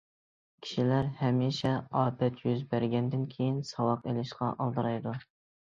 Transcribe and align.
كىشىلەر 0.61 1.11
ھەمىشە 1.19 1.73
ئاپەت 2.01 2.41
يۈز 2.47 2.65
بەرگەندىن 2.73 3.29
كېيىن، 3.37 3.63
ساۋاق 3.71 4.11
ئېلىشقا 4.11 4.51
ئالدىرايدۇ. 4.59 5.19